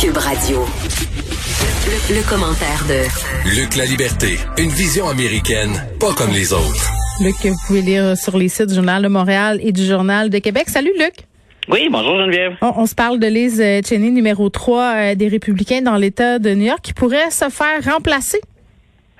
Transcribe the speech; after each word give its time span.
Cube 0.00 0.16
Radio. 0.16 0.64
Le, 1.86 2.14
le 2.16 2.28
commentaire 2.28 2.84
de 2.88 3.56
Luc 3.56 3.76
La 3.76 3.84
Liberté, 3.84 4.38
une 4.58 4.70
vision 4.70 5.08
américaine, 5.08 5.70
pas 6.00 6.12
comme 6.14 6.30
les 6.30 6.52
autres. 6.52 6.90
Luc, 7.20 7.34
vous 7.44 7.56
pouvez 7.66 7.82
lire 7.82 8.16
sur 8.16 8.36
les 8.36 8.48
sites 8.48 8.66
du 8.68 8.74
Journal 8.74 9.02
de 9.02 9.08
Montréal 9.08 9.60
et 9.62 9.72
du 9.72 9.84
Journal 9.84 10.30
de 10.30 10.38
Québec. 10.38 10.68
Salut 10.68 10.92
Luc. 10.98 11.14
Oui, 11.68 11.88
bonjour 11.90 12.16
Geneviève. 12.18 12.52
On, 12.62 12.72
on 12.76 12.86
se 12.86 12.94
parle 12.94 13.18
de 13.18 13.26
Liz 13.26 13.60
euh, 13.60 13.80
Cheney, 13.86 14.10
numéro 14.10 14.48
3 14.48 14.82
euh, 14.82 15.14
des 15.14 15.28
Républicains 15.28 15.82
dans 15.82 15.96
l'État 15.96 16.38
de 16.38 16.50
New 16.54 16.66
York, 16.66 16.80
qui 16.82 16.92
pourrait 16.92 17.30
se 17.30 17.48
faire 17.48 17.82
remplacer. 17.84 18.40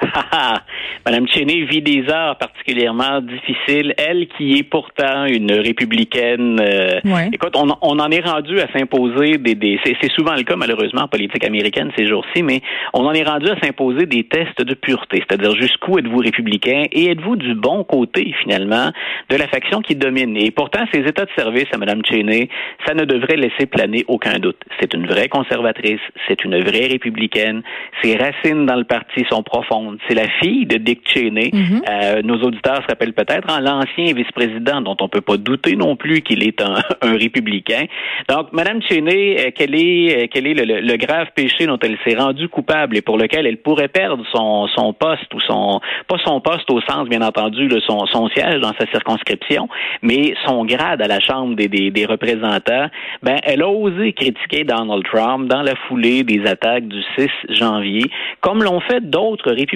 Madame 1.07 1.27
Cheney 1.29 1.63
vit 1.65 1.83
des 1.83 2.05
heures 2.11 2.37
particulièrement 2.37 3.21
difficiles. 3.21 3.95
Elle 3.99 4.27
qui 4.29 4.59
est 4.59 4.63
pourtant 4.63 5.25
une 5.27 5.53
républicaine. 5.53 6.59
euh, 6.61 7.01
Ouais. 7.05 7.29
Écoute, 7.33 7.55
on, 7.57 7.69
on 7.83 7.99
en 7.99 8.11
est 8.11 8.21
rendu 8.21 8.59
à 8.61 8.67
s'imposer 8.73 9.39
des. 9.39 9.55
des 9.55 9.79
c'est 9.85 9.97
c'est 10.01 10.11
souvent 10.13 10.35
le 10.35 10.43
cas 10.43 10.57
malheureusement 10.57 11.03
en 11.03 11.09
politique 11.09 11.45
américaine 11.45 11.91
ces 11.97 12.07
jours-ci, 12.07 12.43
mais 12.43 12.61
on 12.93 13.05
en 13.07 13.13
est 13.13 13.23
rendu 13.23 13.49
à 13.51 13.59
s'imposer 13.61 14.07
des 14.07 14.25
tests 14.25 14.63
de 14.63 14.75
pureté, 14.75 15.23
c'est-à-dire 15.29 15.55
jusqu'où 15.57 15.99
êtes-vous 15.99 16.19
républicain 16.19 16.85
et 16.93 17.11
êtes-vous 17.11 17.37
du 17.37 17.55
bon 17.55 17.85
côté 17.85 18.35
finalement 18.43 18.91
de 19.31 19.37
la 19.37 19.47
faction 19.49 19.81
qui 19.81 19.95
domine? 19.97 20.37
Et 20.37 20.51
pourtant, 20.51 20.85
ces 20.93 21.01
états 21.01 21.25
de 21.25 21.31
service 21.37 21.67
à 21.73 21.79
Madame 21.79 22.03
Cheney, 22.05 22.49
ça 22.87 22.95
ne 22.95 23.05
devrait 23.05 23.37
laisser 23.37 23.67
planer 23.67 24.05
aucun 24.09 24.39
doute. 24.39 24.59
C'est 24.81 24.93
une 24.95 25.07
vraie 25.07 25.29
conservatrice, 25.29 26.01
c'est 26.29 26.45
une 26.45 26.59
vraie 26.61 26.87
républicaine. 26.87 27.63
Ses 28.03 28.17
racines 28.17 28.67
dans 28.67 28.77
le 28.77 28.85
parti 28.85 29.25
sont 29.31 29.43
profondes. 29.43 29.94
C'est 30.09 30.15
la 30.15 30.29
fille 30.43 30.67
de 30.67 30.77
Dick 30.77 31.01
Cheney. 31.09 31.51
Euh, 31.91 32.23
nos 32.23 32.37
auditeurs 32.43 32.83
se 32.83 32.87
rappellent 32.89 33.13
peut-être 33.13 33.51
en 33.53 33.61
l'ancien 33.61 34.13
vice-président, 34.15 34.81
dont 34.81 34.97
on 35.01 35.09
peut 35.09 35.21
pas 35.21 35.37
douter 35.37 35.77
non 35.77 35.97
plus 35.97 36.21
qu'il 36.23 36.43
est 36.47 36.61
un, 36.63 36.75
un 37.03 37.17
républicain. 37.17 37.85
Donc, 38.29 38.53
Madame 38.53 38.81
Cheney, 38.83 39.37
euh, 39.39 39.51
quel 39.55 39.75
est 39.75 40.25
euh, 40.25 40.27
quel 40.33 40.47
est 40.47 40.55
le, 40.55 40.65
le- 40.65 40.81
le 40.81 40.97
grave 40.97 41.29
péché 41.35 41.67
dont 41.67 41.79
elle 41.83 41.97
s'est 42.07 42.17
rendue 42.17 42.49
coupable 42.49 42.97
et 42.97 43.03
pour 43.03 43.19
lequel 43.19 43.47
elle 43.47 43.59
pourrait 43.59 43.89
perdre 43.89 44.25
son, 44.35 44.67
son 44.69 44.93
poste 44.93 45.33
ou 45.35 45.41
son 45.41 45.81
pas 46.09 46.17
son 46.25 46.41
poste 46.41 46.71
au 46.71 46.81
sens 46.83 47.09
bien 47.09 47.23
entendu 47.23 47.69
de 47.69 47.81
son, 47.81 48.07
son 48.07 48.29
siège 48.29 48.61
dans 48.61 48.73
sa 48.79 48.87
circonscription, 48.91 49.69
mais 50.03 50.35
son 50.47 50.65
grade 50.65 51.03
à 51.03 51.07
la 51.09 51.21
Chambre 51.21 51.55
des, 51.57 51.69
des, 51.69 51.91
des 51.91 52.07
représentants? 52.07 52.89
Ben, 53.23 53.37
elle 53.45 53.63
a 53.63 53.69
osé 53.69 54.13
critiquer 54.13 54.65
Donald 54.65 55.05
Trump 55.05 55.49
dans 55.49 55.63
la 55.63 55.75
foulée 55.89 56.23
des 56.25 56.45
attaques 56.47 56.87
du 56.89 57.03
6 57.19 57.29
janvier, 57.51 58.05
comme 58.41 58.63
l'ont 58.63 58.81
fait 58.81 59.01
d'autres 59.09 59.51
républicains. 59.51 59.74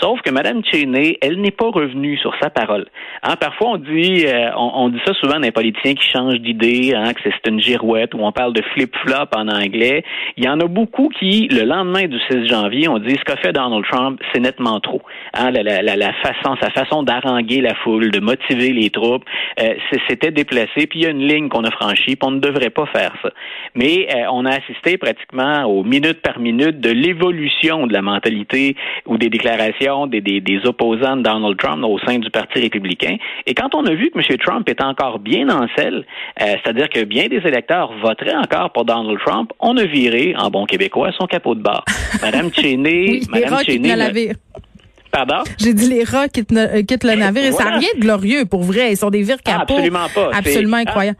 Sauf 0.00 0.20
que 0.22 0.30
Mme 0.30 0.62
Cheney, 0.64 1.18
elle 1.20 1.40
n'est 1.40 1.50
pas 1.50 1.70
revenue 1.70 2.16
sur 2.18 2.34
sa 2.40 2.50
parole. 2.50 2.86
Hein, 3.22 3.36
parfois, 3.36 3.70
on 3.72 3.76
dit, 3.76 4.24
euh, 4.26 4.50
on, 4.56 4.84
on 4.84 4.88
dit 4.88 5.00
ça 5.06 5.12
souvent 5.14 5.38
d'un 5.38 5.50
politicien 5.50 5.94
qui 5.94 6.08
change 6.08 6.40
d'idée, 6.40 6.92
hein, 6.94 7.12
que 7.12 7.20
c'est 7.24 7.50
une 7.50 7.60
girouette, 7.60 8.14
ou 8.14 8.18
on 8.20 8.32
parle 8.32 8.52
de 8.52 8.62
flip-flop 8.74 9.28
en 9.36 9.48
anglais. 9.48 10.04
Il 10.36 10.44
y 10.44 10.48
en 10.48 10.60
a 10.60 10.66
beaucoup 10.66 11.08
qui, 11.08 11.48
le 11.48 11.64
lendemain 11.64 12.06
du 12.06 12.18
6 12.30 12.48
janvier, 12.48 12.88
ont 12.88 12.98
dit 12.98 13.14
ce 13.14 13.24
qu'a 13.24 13.36
fait 13.36 13.52
Donald 13.52 13.84
Trump, 13.90 14.20
c'est 14.32 14.40
nettement 14.40 14.80
trop. 14.80 15.02
Hein, 15.34 15.50
la, 15.50 15.62
la, 15.62 15.96
la, 15.96 16.12
façon, 16.14 16.56
sa 16.60 16.70
façon 16.70 17.02
d'haranguer 17.02 17.60
la 17.60 17.74
foule, 17.76 18.10
de 18.10 18.20
motiver 18.20 18.72
les 18.72 18.90
troupes, 18.90 19.24
euh, 19.60 19.74
c'était 20.08 20.30
déplacé. 20.30 20.86
Puis 20.88 21.00
il 21.00 21.02
y 21.02 21.06
a 21.06 21.10
une 21.10 21.26
ligne 21.26 21.48
qu'on 21.48 21.64
a 21.64 21.70
franchie, 21.70 22.16
puis 22.16 22.18
on 22.22 22.32
ne 22.32 22.40
devrait 22.40 22.70
pas 22.70 22.86
faire 22.86 23.12
ça. 23.22 23.30
Mais 23.74 24.08
euh, 24.14 24.24
on 24.32 24.44
a 24.46 24.50
assisté 24.50 24.98
pratiquement 24.98 25.64
aux 25.64 25.84
minutes 25.84 26.22
par 26.22 26.38
minute 26.38 26.80
de 26.80 26.90
l'évolution 26.90 27.86
de 27.86 27.92
la 27.92 28.02
mentalité 28.02 28.76
ou 29.12 29.18
des 29.18 29.28
déclarations 29.28 30.06
des, 30.06 30.20
des, 30.20 30.40
des 30.40 30.60
opposants 30.64 31.16
de 31.16 31.22
Donald 31.22 31.56
Trump 31.58 31.84
au 31.84 31.98
sein 32.00 32.18
du 32.18 32.30
Parti 32.30 32.60
républicain. 32.60 33.16
Et 33.46 33.54
quand 33.54 33.74
on 33.74 33.84
a 33.84 33.94
vu 33.94 34.10
que 34.10 34.18
M. 34.18 34.38
Trump 34.38 34.68
est 34.68 34.82
encore 34.82 35.18
bien 35.18 35.48
en 35.50 35.66
selle, 35.76 36.04
euh, 36.40 36.44
c'est-à-dire 36.62 36.88
que 36.88 37.04
bien 37.04 37.26
des 37.28 37.42
électeurs 37.44 37.92
voteraient 38.02 38.34
encore 38.36 38.72
pour 38.72 38.84
Donald 38.86 39.18
Trump, 39.24 39.52
on 39.60 39.76
a 39.76 39.84
viré, 39.84 40.34
en 40.38 40.48
bon 40.50 40.64
québécois, 40.64 41.10
son 41.18 41.26
capot 41.26 41.54
de 41.54 41.60
barre. 41.62 41.84
Madame 42.22 42.50
Cheney, 42.52 43.04
Oui, 43.08 43.22
les 43.34 43.40
Madame 43.42 43.64
Cheney, 43.64 43.88
le 43.90 43.96
navire. 43.96 44.34
pardon? 45.10 45.42
J'ai 45.58 45.74
dit 45.74 45.88
les 45.88 46.04
rats 46.04 46.28
quittent, 46.28 46.52
ne- 46.52 46.78
euh, 46.78 46.82
quittent 46.82 47.04
le 47.04 47.14
navire 47.14 47.44
et 47.44 47.52
ça 47.52 47.64
n'a 47.64 47.76
rien 47.78 47.88
de 47.96 48.00
glorieux 48.00 48.44
pour 48.46 48.62
vrai. 48.62 48.92
Ils 48.92 48.96
sont 48.96 49.10
des 49.10 49.22
vires 49.22 49.36
Ah, 49.44 49.58
capots. 49.58 49.74
absolument 49.74 50.06
pas. 50.14 50.30
Absolument 50.34 50.76
ah, 50.78 50.80
incroyables. 50.88 51.18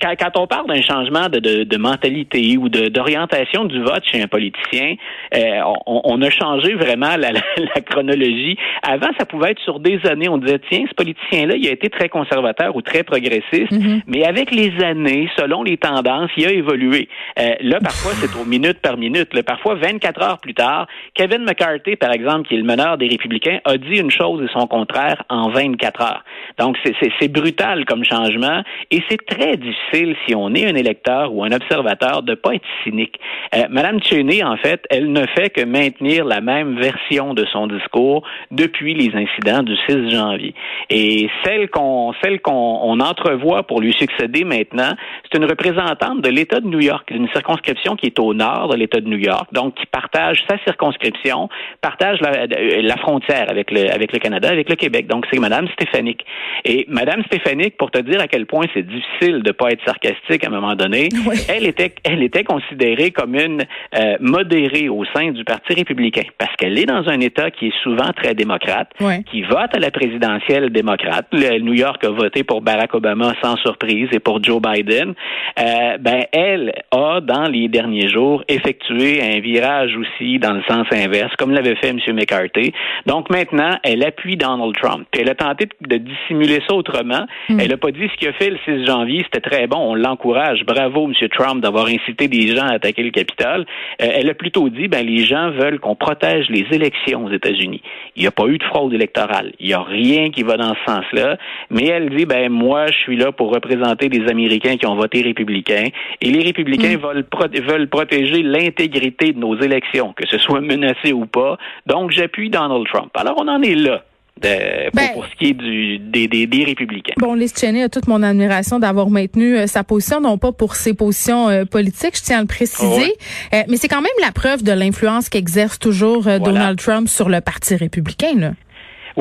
Quand, 0.00 0.14
quand 0.18 0.38
on 0.40 0.46
parle 0.46 0.66
d'un 0.66 0.82
changement 0.82 1.28
de, 1.28 1.38
de, 1.38 1.64
de 1.64 1.76
mentalité 1.76 2.56
ou 2.56 2.68
de- 2.68 2.88
d'orientation 2.88 3.64
du 3.64 3.80
vote 3.82 4.02
chez 4.10 4.22
un 4.22 4.28
politicien, 4.28 4.94
euh, 5.34 5.60
on, 5.86 6.00
on 6.04 6.22
a 6.22 6.30
changé 6.30 6.74
vraiment 6.74 7.16
la, 7.16 7.32
la, 7.32 7.40
la 7.58 7.80
chronologie. 7.82 8.56
Avant, 8.82 9.08
ça 9.18 9.26
pouvait 9.26 9.50
être 9.52 9.60
sur 9.60 9.80
des 9.80 10.00
années. 10.06 10.28
On 10.28 10.38
disait, 10.38 10.60
tiens, 10.70 10.84
ce 10.88 10.94
politicien-là, 10.94 11.54
il 11.56 11.66
a 11.68 11.72
été 11.72 11.88
très 11.90 12.08
conservateur 12.08 12.74
ou 12.76 12.82
très 12.82 13.02
progressiste, 13.02 13.72
mais 14.06 14.24
avec 14.24 14.50
les 14.50 14.72
années, 14.82 15.28
selon 15.36 15.62
les 15.62 15.76
tendances, 15.76 16.30
il 16.36 16.46
a 16.46 16.52
évolué. 16.52 17.08
Euh, 17.38 17.54
là, 17.60 17.78
parfois, 17.80 18.12
c'est 18.14 18.34
au 18.40 18.44
minute 18.44 18.78
par 18.80 18.96
minute. 18.96 19.32
Là, 19.34 19.42
parfois, 19.42 19.74
24 19.76 20.22
heures 20.22 20.38
plus 20.38 20.54
tard, 20.54 20.86
Kevin 21.14 21.44
McCarthy, 21.44 21.96
par 21.96 22.12
exemple, 22.12 22.48
qui 22.48 22.54
est 22.54 22.58
le 22.58 22.64
meneur 22.64 22.96
des 22.98 23.08
républicains, 23.08 23.58
a 23.64 23.76
dit 23.76 23.98
une 23.98 24.10
chose 24.10 24.42
et 24.42 24.48
son 24.52 24.66
contraire 24.66 25.22
en 25.28 25.50
24 25.50 26.00
heures. 26.02 26.24
Donc, 26.58 26.76
c'est 27.20 27.28
brutal 27.28 27.84
comme 27.84 28.04
changement 28.04 28.62
et 28.90 29.02
c'est 29.08 29.24
très 29.26 29.56
difficile, 29.56 29.89
si 29.92 30.34
on 30.34 30.54
est 30.54 30.66
un 30.66 30.74
électeur 30.74 31.32
ou 31.34 31.44
un 31.44 31.52
observateur, 31.52 32.22
de 32.22 32.34
pas 32.34 32.54
être 32.54 32.64
cynique. 32.84 33.18
Euh, 33.54 33.64
Madame 33.70 34.02
Cheney, 34.02 34.42
en 34.42 34.56
fait, 34.56 34.84
elle 34.90 35.12
ne 35.12 35.26
fait 35.36 35.50
que 35.50 35.64
maintenir 35.64 36.24
la 36.24 36.40
même 36.40 36.78
version 36.78 37.34
de 37.34 37.44
son 37.52 37.66
discours 37.66 38.22
depuis 38.50 38.94
les 38.94 39.14
incidents 39.14 39.62
du 39.62 39.76
6 39.88 40.10
janvier. 40.10 40.54
Et 40.88 41.28
celle 41.44 41.68
qu'on 41.70 42.12
celle 42.22 42.40
qu'on 42.40 42.80
on 42.82 43.00
entrevoit 43.00 43.62
pour 43.64 43.80
lui 43.80 43.92
succéder 43.92 44.44
maintenant, 44.44 44.92
c'est 45.24 45.38
une 45.38 45.44
représentante 45.44 46.20
de 46.22 46.28
l'État 46.28 46.60
de 46.60 46.66
New 46.66 46.80
York, 46.80 47.12
d'une 47.12 47.28
circonscription 47.28 47.96
qui 47.96 48.06
est 48.06 48.18
au 48.18 48.34
nord 48.34 48.68
de 48.68 48.76
l'État 48.76 49.00
de 49.00 49.08
New 49.08 49.18
York, 49.18 49.48
donc 49.52 49.74
qui 49.74 49.86
partage 49.86 50.44
sa 50.48 50.58
circonscription, 50.64 51.48
partage 51.80 52.20
la, 52.20 52.46
la 52.46 52.96
frontière 52.96 53.46
avec 53.48 53.70
le, 53.70 53.90
avec 53.92 54.12
le 54.12 54.18
Canada, 54.18 54.48
avec 54.48 54.68
le 54.68 54.76
Québec. 54.76 55.06
Donc, 55.06 55.26
c'est 55.32 55.38
Madame 55.38 55.68
Stéphanique. 55.68 56.24
Et 56.64 56.86
Madame 56.88 57.22
Stéphanique, 57.24 57.76
pour 57.76 57.90
te 57.90 57.98
dire 57.98 58.20
à 58.20 58.28
quel 58.28 58.46
point 58.46 58.66
c'est 58.74 58.86
difficile 58.86 59.42
de 59.42 59.52
pas 59.52 59.70
être 59.70 59.79
sarcastique 59.84 60.44
à 60.44 60.48
un 60.48 60.50
moment 60.50 60.74
donné, 60.74 61.08
Oui. 61.26 61.36
elle 61.48 61.66
était, 61.66 61.92
elle 62.04 62.22
était 62.22 62.44
considérée 62.44 63.10
comme 63.10 63.34
une 63.34 63.62
euh, 63.98 64.16
modérée 64.20 64.88
au 64.88 65.04
sein 65.14 65.30
du 65.30 65.44
Parti 65.44 65.74
républicain 65.74 66.22
parce 66.38 66.54
qu'elle 66.56 66.78
est 66.78 66.86
dans 66.86 67.08
un 67.08 67.20
État 67.20 67.50
qui 67.50 67.68
est 67.68 67.82
souvent 67.82 68.10
très 68.16 68.34
démocrate, 68.34 68.90
Ouais. 69.00 69.22
qui 69.30 69.42
vote 69.42 69.74
à 69.74 69.78
la 69.78 69.90
présidentielle 69.90 70.70
démocrate. 70.70 71.26
Le 71.32 71.58
New 71.60 71.74
York 71.74 72.02
a 72.04 72.10
voté 72.10 72.44
pour 72.44 72.60
Barack 72.62 72.94
Obama 72.94 73.34
sans 73.42 73.56
surprise 73.56 74.08
et 74.12 74.18
pour 74.20 74.42
Joe 74.42 74.60
Biden. 74.60 75.14
Euh, 75.58 75.98
ben, 75.98 76.24
elle 76.32 76.72
a, 76.92 77.20
dans 77.20 77.44
les 77.48 77.68
derniers 77.68 78.08
jours, 78.08 78.44
effectué 78.48 79.20
un 79.22 79.40
virage 79.40 79.96
aussi 79.96 80.38
dans 80.38 80.52
le 80.52 80.62
sens 80.68 80.86
inverse, 80.92 81.34
comme 81.36 81.50
l'avait 81.52 81.76
fait 81.76 81.88
M. 81.88 81.98
McCarthy. 82.14 82.72
Donc 83.06 83.30
maintenant, 83.30 83.78
elle 83.82 84.04
appuie 84.04 84.36
Donald 84.36 84.74
Trump. 84.80 85.06
Puis 85.10 85.22
elle 85.22 85.30
a 85.30 85.34
tenté 85.34 85.68
de 85.80 85.96
dissimuler 85.96 86.60
ça 86.68 86.74
autrement. 86.74 87.26
Elle 87.48 87.68
n'a 87.68 87.76
pas 87.76 87.90
dit 87.90 88.08
ce 88.12 88.16
qu'il 88.18 88.28
a 88.28 88.32
fait 88.34 88.50
le 88.50 88.58
6 88.64 88.86
janvier, 88.86 89.22
c'était 89.24 89.48
très 89.48 89.66
bon, 89.70 89.92
on 89.92 89.94
l'encourage. 89.94 90.64
Bravo, 90.66 91.08
M. 91.08 91.28
Trump, 91.30 91.62
d'avoir 91.62 91.86
incité 91.86 92.28
des 92.28 92.48
gens 92.54 92.66
à 92.66 92.74
attaquer 92.74 93.02
le 93.02 93.10
Capitole. 93.10 93.64
Euh, 94.02 94.08
elle 94.16 94.28
a 94.28 94.34
plutôt 94.34 94.68
dit, 94.68 94.88
ben, 94.88 95.06
les 95.06 95.24
gens 95.24 95.50
veulent 95.52 95.78
qu'on 95.78 95.94
protège 95.94 96.48
les 96.50 96.66
élections 96.72 97.24
aux 97.24 97.30
États-Unis. 97.30 97.80
Il 98.16 98.22
n'y 98.22 98.28
a 98.28 98.32
pas 98.32 98.46
eu 98.46 98.58
de 98.58 98.64
fraude 98.64 98.92
électorale. 98.92 99.52
Il 99.60 99.68
n'y 99.68 99.72
a 99.72 99.82
rien 99.82 100.30
qui 100.30 100.42
va 100.42 100.56
dans 100.56 100.74
ce 100.74 100.92
sens-là. 100.92 101.38
Mais 101.70 101.86
elle 101.86 102.10
dit, 102.10 102.26
ben, 102.26 102.50
moi, 102.50 102.88
je 102.88 102.98
suis 103.04 103.16
là 103.16 103.30
pour 103.32 103.54
représenter 103.54 104.08
des 104.08 104.28
Américains 104.28 104.76
qui 104.76 104.86
ont 104.86 104.96
voté 104.96 105.22
républicain. 105.22 105.84
Et 106.20 106.30
les 106.30 106.42
républicains 106.42 106.96
veulent, 106.96 107.24
pro- 107.24 107.46
veulent 107.48 107.88
protéger 107.88 108.42
l'intégrité 108.42 109.32
de 109.32 109.38
nos 109.38 109.56
élections, 109.60 110.12
que 110.14 110.26
ce 110.26 110.38
soit 110.38 110.60
menacé 110.60 111.12
ou 111.12 111.26
pas. 111.26 111.56
Donc, 111.86 112.10
j'appuie 112.10 112.50
Donald 112.50 112.86
Trump. 112.92 113.10
Alors, 113.14 113.36
on 113.40 113.48
en 113.48 113.62
est 113.62 113.76
là. 113.76 114.02
De- 114.40 114.84
pour, 114.90 114.94
Ben- 114.94 115.12
pour 115.12 115.26
ce 115.26 115.36
qui 115.36 115.48
est 115.50 115.52
du, 115.54 115.98
des, 115.98 116.28
des, 116.28 116.46
des 116.46 116.64
républicains. 116.64 117.14
Bon, 117.18 117.34
Liz 117.34 117.52
Cheney 117.58 117.82
a 117.82 117.88
toute 117.88 118.06
mon 118.08 118.22
admiration 118.22 118.78
d'avoir 118.78 119.10
maintenu 119.10 119.56
euh, 119.56 119.66
sa 119.66 119.84
position, 119.84 120.20
non 120.20 120.38
pas 120.38 120.52
pour 120.52 120.76
ses 120.76 120.94
positions 120.94 121.48
euh, 121.48 121.64
politiques, 121.64 122.16
je 122.16 122.22
tiens 122.22 122.38
à 122.38 122.40
le 122.40 122.46
préciser, 122.46 123.14
Euh, 123.52 123.62
mais 123.68 123.76
c'est 123.76 123.88
quand 123.88 124.00
même 124.02 124.10
la 124.22 124.32
preuve 124.32 124.62
de 124.62 124.72
l'influence 124.72 125.28
qu'exerce 125.28 125.78
toujours 125.78 126.22
Voilà. 126.22 126.38
Donald 126.38 126.78
Trump 126.78 127.08
sur 127.08 127.28
le 127.28 127.40
Parti 127.40 127.74
républicain. 127.76 128.34
Là. 128.36 128.52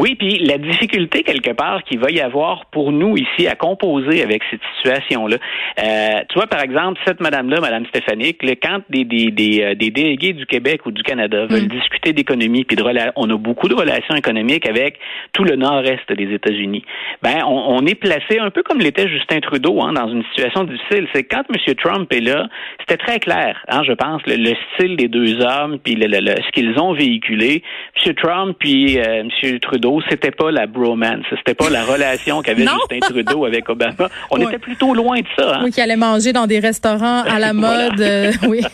Oui, 0.02 0.16
puis 0.16 0.40
la 0.40 0.58
difficulté 0.58 1.24
quelque 1.24 1.52
part 1.52 1.84
qu'il 1.84 2.00
va 2.00 2.10
y 2.12 2.22
avoir 2.22 2.66
pour 2.68 2.92
nous 2.92 3.16
ici 3.18 3.48
à 3.48 3.56
composer 3.56 4.24
avec 4.24 4.42
cette 4.50 4.62
situation-là. 4.78 5.38
Euh, 5.84 6.10
tu 6.30 6.36
vois, 6.36 6.48
par 6.48 6.62
exemple, 6.62 7.00
cette 7.06 7.20
madame-là, 7.20 7.60
Madame 7.62 7.86
Stéphanique, 7.88 8.42
là, 8.44 8.54
quand 8.62 8.80
des, 8.90 9.04
des, 9.04 9.32
des, 9.32 9.62
euh, 9.62 9.76
des 9.76 9.92
délégués 9.92 10.34
du 10.34 10.46
Québec 10.46 10.86
ou 10.86 10.92
du 10.92 11.04
Canada 11.04 11.46
veulent 11.48 11.68
discuter 11.68 12.14
d'économie, 12.14 12.64
puis 12.64 12.76
de 12.76 12.84
on 13.16 13.30
a 13.30 13.38
beaucoup 13.38 13.68
de 13.68 13.76
relations 13.76 14.16
économiques 14.16 14.66
avec 14.68 14.98
tout 15.34 15.44
le 15.44 15.56
nord-est 15.56 16.12
des 16.12 16.34
États-Unis. 16.34 16.84
Ben, 17.22 17.44
on, 17.46 17.76
on 17.78 17.86
est 17.86 17.96
placé 17.96 18.40
un 18.40 18.50
peu 18.50 18.64
comme 18.64 18.80
l'était 18.80 19.08
Justin 19.08 19.40
Trudeau, 19.42 19.82
hein, 19.82 19.94
dans 19.94 20.08
une 20.10 20.24
situation 20.34 20.64
difficile. 20.64 21.08
C'est 21.14 21.24
quand 21.24 21.44
M. 21.54 21.76
Trump 21.76 22.12
est 22.14 22.22
là, 22.22 22.48
c'était 22.80 22.98
très 22.98 23.20
clair, 23.20 23.64
hein, 23.68 23.82
je 23.86 23.94
pense, 23.94 24.22
le, 24.26 24.36
le 24.38 24.54
style 24.74 24.96
des 24.96 25.08
deux 25.08 25.40
hommes, 25.42 25.78
puis 25.84 25.96
le, 25.96 26.08
le- 26.08 26.20
le- 26.22 26.42
ce 26.42 26.52
qu'ils 26.54 26.80
ont 26.80 26.94
véhiculé. 26.94 27.64
M. 28.06 28.14
Trump 28.16 28.56
puis 28.60 28.98
euh, 29.00 29.24
M. 29.44 29.60
Trudeau, 29.60 29.89
c'était 30.10 30.32
pas 30.32 30.52
la 30.52 30.68
bromance, 30.68 31.24
c'était 31.38 31.54
pas 31.56 31.70
la 31.70 31.84
relation 31.84 32.42
qu'avait. 32.42 32.64
Justin 32.64 33.00
Trudeau 33.02 33.46
avec 33.46 33.68
Obama. 33.70 34.10
On 34.32 34.38
Ouais. 34.38 34.46
était 34.46 34.60
plutôt 34.60 34.94
loin 34.94 35.20
de 35.20 35.26
ça. 35.38 35.56
Hein? 35.56 35.62
Oui, 35.64 35.72
qui 35.72 35.82
allait 35.82 35.96
manger 35.96 36.32
dans 36.34 36.48
des 36.48 36.60
restaurants 36.60 37.24
à 37.24 37.40
la 37.40 37.54
Voilà. 37.54 37.90
mode. 37.90 38.02
euh, 38.02 38.32
oui. 38.48 38.62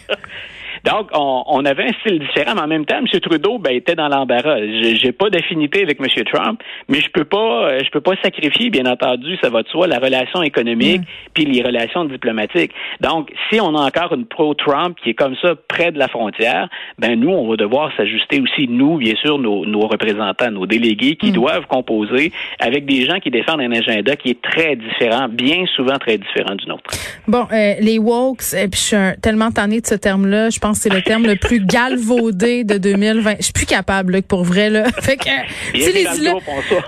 Donc, 0.85 1.09
on, 1.13 1.43
on, 1.47 1.65
avait 1.65 1.85
un 1.85 1.93
style 2.01 2.19
différent, 2.19 2.53
mais 2.55 2.61
en 2.61 2.67
même 2.67 2.85
temps, 2.85 2.99
M. 2.99 3.19
Trudeau 3.19 3.57
ben, 3.57 3.75
était 3.75 3.95
dans 3.95 4.07
l'embarras. 4.07 4.59
J'ai 4.61 5.11
pas 5.11 5.29
d'affinité 5.29 5.81
avec 5.81 5.99
M. 5.99 6.07
Trump, 6.31 6.61
mais 6.87 7.01
je 7.01 7.09
peux 7.09 7.25
pas 7.25 7.65
euh, 7.65 7.79
je 7.83 7.89
peux 7.89 8.01
pas 8.01 8.13
sacrifier, 8.23 8.69
bien 8.69 8.85
entendu, 8.85 9.35
ça 9.41 9.49
va 9.49 9.63
de 9.63 9.67
soi, 9.67 9.87
la 9.87 9.99
relation 9.99 10.43
économique 10.43 11.01
puis 11.33 11.45
les 11.45 11.61
relations 11.63 12.05
diplomatiques. 12.05 12.71
Donc, 13.01 13.31
si 13.49 13.59
on 13.59 13.75
a 13.75 13.81
encore 13.81 14.13
une 14.13 14.25
pro-Trump 14.25 14.97
qui 15.03 15.11
est 15.11 15.13
comme 15.13 15.35
ça 15.41 15.55
près 15.67 15.91
de 15.91 15.97
la 15.97 16.07
frontière, 16.07 16.69
ben 16.99 17.19
nous, 17.19 17.29
on 17.29 17.49
va 17.49 17.55
devoir 17.55 17.91
s'ajuster 17.97 18.39
aussi, 18.39 18.67
nous, 18.67 18.97
bien 18.97 19.15
sûr, 19.15 19.39
nos, 19.39 19.65
nos 19.65 19.87
représentants, 19.87 20.51
nos 20.51 20.65
délégués 20.65 21.15
qui 21.15 21.31
mm. 21.31 21.33
doivent 21.33 21.65
composer 21.67 22.31
avec 22.59 22.85
des 22.85 23.05
gens 23.05 23.19
qui 23.19 23.31
défendent 23.31 23.61
un 23.61 23.71
agenda 23.71 24.15
qui 24.15 24.29
est 24.29 24.41
très 24.41 24.75
différent, 24.75 25.27
bien 25.29 25.65
souvent 25.75 25.97
très 25.97 26.17
différent 26.17 26.55
du 26.55 26.67
nôtre. 26.67 26.91
Bon, 27.27 27.47
euh, 27.51 27.73
les 27.81 27.97
wokes, 27.97 28.53
et 28.53 28.67
puis 28.67 28.79
je 28.79 28.95
suis 28.95 29.21
tellement 29.21 29.51
tannée 29.51 29.81
de 29.81 29.87
ce 29.87 29.95
terme-là, 29.95 30.49
je 30.49 30.59
pense 30.59 30.74
que 30.75 30.81
c'est 30.81 30.93
le 30.93 31.01
terme 31.01 31.25
le 31.25 31.35
plus 31.35 31.59
galvaudé 31.65 32.63
de 32.63 32.77
2020. 32.77 33.35
Je 33.39 33.43
suis 33.43 33.53
plus 33.53 33.65
capable, 33.65 34.13
là, 34.13 34.21
pour 34.21 34.43
vrai, 34.43 34.69
là. 34.69 34.85
Fait 35.01 35.17
que, 35.17 35.25
les, 35.73 36.05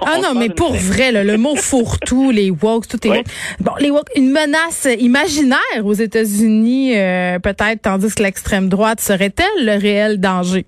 ah 0.05 0.19
non, 0.21 0.39
mais 0.39 0.49
pour 0.49 0.73
vrai, 0.73 1.11
là, 1.11 1.23
le 1.23 1.37
mot 1.37 1.55
fourre-tout, 1.57 2.31
les 2.31 2.51
wokes, 2.51 2.87
tout 2.87 3.05
est 3.05 3.09
woke. 3.09 3.25
Bon, 3.59 3.71
les 3.79 3.91
wokes, 3.91 4.09
une 4.15 4.31
menace 4.31 4.87
imaginaire 4.99 5.57
aux 5.83 5.93
États-Unis, 5.93 6.97
euh, 6.97 7.39
peut-être, 7.39 7.81
tandis 7.81 8.13
que 8.13 8.23
l'extrême 8.23 8.69
droite 8.69 8.99
serait-elle 9.01 9.65
le 9.65 9.79
réel 9.79 10.19
danger? 10.19 10.65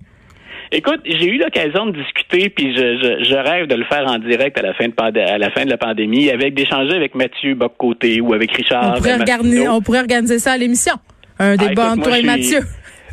Écoute, 0.72 1.00
j'ai 1.04 1.26
eu 1.26 1.38
l'occasion 1.38 1.86
de 1.86 2.00
discuter, 2.00 2.48
puis 2.48 2.72
je, 2.76 3.24
je, 3.24 3.34
rêve 3.34 3.66
de 3.66 3.74
le 3.74 3.84
faire 3.86 4.06
en 4.06 4.18
direct 4.18 4.56
à 4.56 4.62
la 4.62 4.72
fin 4.74 4.86
de, 4.86 5.20
à 5.20 5.36
la, 5.36 5.50
fin 5.50 5.64
de 5.64 5.70
la 5.70 5.76
pandémie, 5.76 6.30
avec 6.30 6.54
d'échanger 6.54 6.94
avec 6.94 7.16
Mathieu 7.16 7.56
Boccoté 7.56 8.20
ou 8.20 8.32
avec 8.34 8.52
Richard. 8.52 8.94
On 8.94 8.98
pourrait, 8.98 9.18
organiser, 9.18 9.68
on 9.68 9.80
pourrait 9.80 9.98
organiser 9.98 10.38
ça 10.38 10.52
à 10.52 10.58
l'émission. 10.58 10.94
Un 11.40 11.54
ah, 11.54 11.56
débat 11.56 11.92
entre 11.92 12.04
toi 12.04 12.18
et 12.18 12.22
Mathieu. 12.22 12.60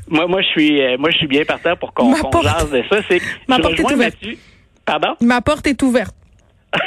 Moi, 0.09 0.27
moi, 0.27 0.41
je 0.41 0.47
suis, 0.47 0.81
euh, 0.81 0.97
moi, 0.97 1.09
je 1.11 1.17
suis 1.17 1.27
bien 1.27 1.43
partant 1.45 1.75
pour 1.75 1.93
qu'on 1.93 2.13
qu 2.13 2.43
jase 2.43 2.71
de 2.71 2.83
ça. 2.89 3.01
C'est 3.09 3.21
Ma 3.47 3.59
porte 3.59 3.79
est 3.79 3.91
ouverte. 3.91 4.17
Pardon? 4.85 5.15
Ma 5.21 5.41
porte 5.41 5.67
est 5.67 5.81
ouverte. 5.83 6.15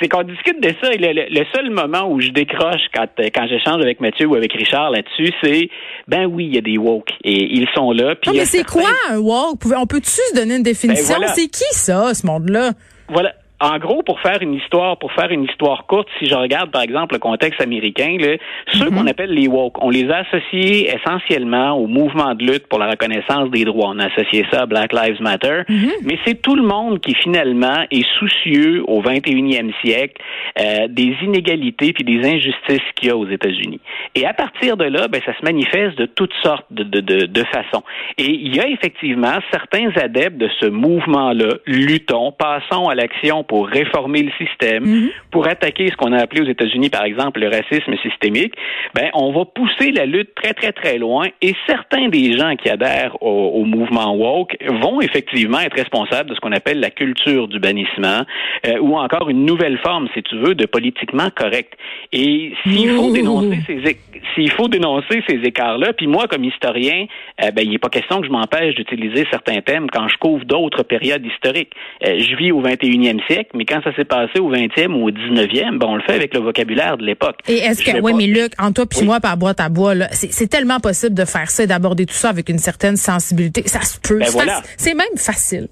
c'est 0.00 0.08
qu'on 0.08 0.22
discute 0.22 0.62
de 0.62 0.74
ça. 0.80 0.92
Et 0.92 0.98
le, 0.98 1.44
seul 1.54 1.70
moment 1.70 2.10
où 2.10 2.20
je 2.20 2.28
décroche 2.28 2.82
quand, 2.94 3.06
euh, 3.20 3.28
quand 3.34 3.46
j'échange 3.48 3.82
avec 3.82 4.00
Mathieu 4.00 4.26
ou 4.26 4.34
avec 4.34 4.52
Richard 4.52 4.90
là-dessus, 4.90 5.32
c'est 5.42 5.68
ben 6.08 6.26
oui, 6.26 6.46
il 6.46 6.54
y 6.54 6.58
a 6.58 6.62
des 6.62 6.78
woke 6.78 7.10
et 7.22 7.54
ils 7.54 7.68
sont 7.74 7.92
là. 7.92 8.14
Puis 8.14 8.32
mais 8.32 8.44
c'est 8.44 8.64
quoi 8.64 8.90
un 9.10 9.18
woke? 9.18 9.60
On 9.76 9.86
peut-tu 9.86 10.10
se 10.10 10.34
donner 10.34 10.56
une 10.56 10.62
définition? 10.62 11.16
Ben 11.20 11.28
c'est 11.28 11.48
qui 11.48 11.64
ça, 11.72 12.14
ce 12.14 12.26
monde-là? 12.26 12.72
Voilà 13.08 13.34
en 13.62 13.78
gros, 13.78 14.02
pour 14.02 14.18
faire 14.20 14.38
une 14.40 14.54
histoire, 14.54 14.98
pour 14.98 15.12
faire 15.12 15.30
une 15.30 15.44
histoire 15.44 15.86
courte, 15.86 16.08
si 16.18 16.26
je 16.26 16.34
regarde 16.34 16.72
par 16.72 16.82
exemple 16.82 17.14
le 17.14 17.20
contexte 17.20 17.60
américain, 17.60 18.16
là, 18.18 18.36
ceux 18.66 18.90
mhm. 18.90 18.96
qu'on 18.96 19.06
appelle 19.06 19.30
les 19.30 19.46
woke, 19.46 19.82
on 19.84 19.88
les 19.88 20.10
a 20.10 20.24
associés 20.26 20.90
essentiellement 20.92 21.72
au 21.72 21.86
mouvement 21.86 22.34
de 22.34 22.44
lutte 22.44 22.66
pour 22.66 22.80
la 22.80 22.90
reconnaissance 22.90 23.50
des 23.50 23.64
droits. 23.64 23.90
On 23.90 24.00
a 24.00 24.06
associé 24.06 24.44
ça 24.50 24.62
à 24.62 24.66
Black 24.66 24.92
Lives 24.92 25.22
Matter, 25.22 25.62
mhm. 25.68 25.90
mais 26.02 26.18
c'est 26.26 26.42
tout 26.42 26.56
le 26.56 26.64
monde 26.64 26.98
qui 27.00 27.14
finalement 27.14 27.84
est 27.92 28.04
soucieux 28.18 28.82
au 28.88 29.00
21e 29.00 29.70
siècle 29.80 30.20
euh, 30.58 30.88
des 30.88 31.16
inégalités 31.22 31.92
puis 31.92 32.02
des 32.02 32.28
injustices 32.28 32.82
qu'il 32.96 33.08
y 33.08 33.10
a 33.12 33.16
aux 33.16 33.28
États-Unis. 33.28 33.80
Et 34.16 34.26
à 34.26 34.34
partir 34.34 34.76
de 34.76 34.86
là, 34.86 35.06
ben, 35.06 35.20
ça 35.24 35.38
se 35.38 35.44
manifeste 35.44 35.96
de 35.96 36.06
toutes 36.06 36.34
sortes 36.42 36.66
de, 36.72 36.82
de, 36.82 37.00
de, 37.00 37.26
de 37.26 37.44
façons. 37.44 37.84
Et 38.18 38.28
il 38.28 38.56
y 38.56 38.60
a 38.60 38.66
effectivement 38.66 39.38
certains 39.52 39.90
adeptes 39.96 40.38
de 40.38 40.50
ce 40.58 40.66
mouvement-là, 40.66 41.54
luttons, 41.66 42.32
passons 42.32 42.88
à 42.88 42.96
l'action 42.96 43.44
pour 43.52 43.68
réformer 43.68 44.22
le 44.22 44.30
système, 44.38 44.82
mhm. 44.82 45.10
pour 45.30 45.46
attaquer 45.46 45.88
ce 45.88 45.96
qu'on 45.96 46.10
a 46.12 46.22
appelé 46.22 46.40
aux 46.40 46.48
États-Unis, 46.48 46.88
par 46.88 47.04
exemple, 47.04 47.38
le 47.38 47.48
racisme 47.48 47.94
systémique, 47.98 48.54
ben, 48.94 49.10
on 49.12 49.30
va 49.30 49.44
pousser 49.44 49.92
la 49.92 50.06
lutte 50.06 50.34
très, 50.34 50.54
très, 50.54 50.72
très 50.72 50.96
loin 50.96 51.26
et 51.42 51.54
certains 51.66 52.08
des 52.08 52.32
gens 52.38 52.56
qui 52.56 52.70
adhèrent 52.70 53.14
au, 53.22 53.66
mouvement 53.66 54.16
woke 54.16 54.56
vont 54.80 55.02
effectivement 55.02 55.60
être 55.60 55.76
responsables 55.76 56.30
de 56.30 56.34
ce 56.34 56.40
qu'on 56.40 56.52
appelle 56.52 56.80
la 56.80 56.88
culture 56.88 57.46
du 57.46 57.58
bannissement 57.58 58.22
euh, 58.66 58.78
ou 58.80 58.96
encore 58.96 59.28
une 59.28 59.44
nouvelle 59.44 59.76
forme, 59.80 60.08
si 60.14 60.22
tu 60.22 60.38
veux, 60.38 60.54
de 60.54 60.64
politiquement 60.64 61.28
correct. 61.34 61.74
Et 62.10 62.54
s'il 62.64 62.88
faut 62.88 63.12
dénoncer 63.12 63.58
ces 63.66 63.98
s'il 64.34 64.50
faut 64.50 64.68
dénoncer 64.68 65.22
ces 65.28 65.36
écarts-là, 65.44 65.92
puis 65.92 66.06
moi, 66.06 66.26
comme 66.28 66.44
historien, 66.44 67.06
euh, 67.42 67.50
ben, 67.50 67.62
il 67.64 67.70
n'est 67.70 67.78
pas 67.78 67.88
question 67.88 68.20
que 68.20 68.26
je 68.26 68.32
m'empêche 68.32 68.74
d'utiliser 68.74 69.26
certains 69.30 69.60
thèmes 69.60 69.88
quand 69.90 70.08
je 70.08 70.16
couvre 70.16 70.44
d'autres 70.44 70.82
périodes 70.82 71.24
historiques. 71.24 71.72
Euh, 72.06 72.18
je 72.18 72.36
vis 72.36 72.52
au 72.52 72.62
21e 72.62 73.24
siècle, 73.26 73.31
mais 73.54 73.64
quand 73.64 73.80
ça 73.82 73.94
s'est 73.94 74.04
passé 74.04 74.38
au 74.38 74.52
20e 74.52 74.92
ou 74.92 75.08
au 75.08 75.10
19e, 75.10 75.78
ben, 75.78 75.86
on 75.86 75.96
le 75.96 76.02
fait 76.02 76.14
avec 76.14 76.34
le 76.34 76.40
vocabulaire 76.40 76.96
de 76.96 77.04
l'époque. 77.04 77.36
Et 77.48 77.58
est-ce 77.58 77.82
que, 77.82 78.00
oui, 78.00 78.12
mais 78.14 78.26
Luc, 78.26 78.52
en 78.58 78.72
toi 78.72 78.86
puis 78.86 79.02
moi, 79.04 79.20
par 79.20 79.36
boîte 79.36 79.60
à 79.60 79.68
bois, 79.68 79.94
c'est 80.12 80.48
tellement 80.48 80.80
possible 80.80 81.14
de 81.14 81.24
faire 81.24 81.50
ça 81.50 81.64
et 81.64 81.66
d'aborder 81.66 82.06
tout 82.06 82.14
ça 82.14 82.28
avec 82.28 82.48
une 82.48 82.58
certaine 82.58 82.96
sensibilité. 82.96 83.62
Ça 83.66 83.82
se 83.82 83.98
peut. 83.98 84.18
Ben 84.18 84.62
c'est 84.76 84.94
même 84.94 85.06
facile. 85.16 85.68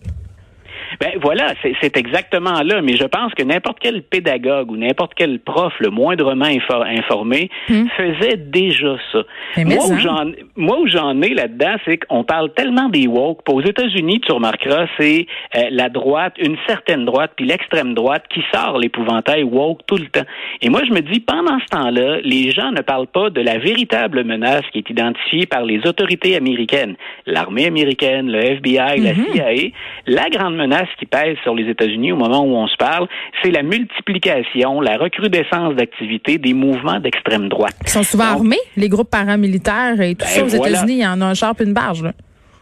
Ben 1.01 1.13
voilà, 1.21 1.55
c'est 1.63 1.97
exactement 1.97 2.63
là. 2.63 2.83
Mais 2.83 2.97
je 2.97 3.05
pense 3.05 3.33
que 3.35 3.43
n'importe 3.43 3.79
quel 3.81 4.03
pédagogue 4.03 4.71
ou 4.71 4.77
n'importe 4.77 5.13
quel 5.15 5.39
prof 5.39 5.73
le 5.79 5.91
moindrement 5.91 6.47
informé 6.47 7.51
hmm. 7.69 7.87
faisait 7.97 8.37
déjà 8.37 8.97
ça. 9.13 9.21
moi, 9.59 9.87
où 9.87 9.99
j'en, 9.99 10.25
moi 10.57 10.81
où 10.81 10.87
j'en 10.87 11.21
ai 11.23 11.35
là-dedans, 11.35 11.77
c'est 11.85 11.99
qu'on 11.99 12.25
parle 12.25 12.53
tellement 12.55 12.89
des 12.89 13.07
woke. 13.07 13.41
Aux 13.49 13.63
États-Unis, 13.63 14.21
tu 14.21 14.33
remarqueras, 14.33 14.87
c'est 14.99 15.27
euh, 15.57 15.63
la 15.71 15.89
droite, 15.89 16.35
une 16.39 16.57
certaine 16.67 17.05
droite, 17.05 17.33
puis 17.37 17.47
l'extrême 17.47 17.95
droite 17.95 18.25
qui 18.33 18.43
sort 18.53 18.79
l'épouvantail 18.79 19.43
woke 19.43 19.81
tout 19.87 19.97
le 19.97 20.07
temps. 20.07 20.27
Et 20.63 20.69
moi, 20.69 20.83
je 20.87 20.93
me 20.93 21.01
dis, 21.01 21.21
pendant 21.21 21.59
ce 21.61 21.67
temps-là, 21.67 22.19
les 22.23 22.51
gens 22.51 22.71
ne 22.73 22.81
parlent 22.81 23.07
pas 23.07 23.31
de 23.31 23.41
la 23.41 23.59
véritable 23.59 24.25
menace 24.25 24.63
qui 24.73 24.79
est 24.79 24.91
identifiée 24.91 25.47
par 25.47 25.65
les 25.65 25.87
autorités 25.87 26.37
américaines, 26.37 26.97
l'armée 27.27 27.67
américaine, 27.67 28.31
le 28.31 28.41
FBI, 28.41 29.01
la 29.01 29.13
mm-hmm. 29.13 29.33
CIA. 29.33 29.71
La 30.07 30.29
grande 30.31 30.57
menace 30.57 30.80
qui 30.99 31.07
pèse 31.07 31.37
sur 31.43 31.55
les 31.55 31.69
États-Unis 31.69 32.13
au 32.13 32.17
moment 32.17 32.43
où 32.43 32.57
on 32.57 32.67
se 32.67 32.77
parle, 32.77 33.09
c'est 33.43 33.51
la 33.51 33.63
multiplication, 33.63 34.81
la 34.81 34.97
recrudescence 34.97 35.75
d'activités 35.75 36.39
des 36.39 36.55
mouvements 36.55 37.01
d'extrême 37.01 37.49
droite. 37.49 37.77
Ils 37.83 37.91
sont 37.91 38.03
souvent 38.03 38.25
armés, 38.25 38.59
les 38.77 38.89
groupes 38.89 39.11
paramilitaires 39.11 40.01
et 40.01 40.15
tout 40.15 40.27
ben 40.27 40.27
ça 40.27 40.45
aux 40.45 40.49
États-Unis. 40.49 40.95
Il 40.95 41.03
y 41.03 41.07
en 41.07 41.21
a 41.21 41.27
un 41.27 41.35
char 41.35 41.55
une 41.61 41.73
barge. 41.73 42.03
Là. 42.03 42.13